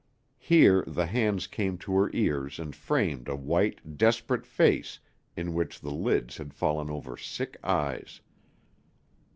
Here 0.39 0.83
the 0.87 1.05
hands 1.05 1.45
came 1.45 1.77
to 1.77 1.93
her 1.93 2.09
ears 2.11 2.57
and 2.57 2.75
framed 2.75 3.27
a 3.27 3.35
white, 3.35 3.99
desperate 3.99 4.47
face 4.47 4.97
in 5.37 5.53
which 5.53 5.79
the 5.79 5.93
lids 5.93 6.37
had 6.37 6.55
fallen 6.55 6.89
over 6.89 7.15
sick 7.15 7.55
eyes. 7.63 8.19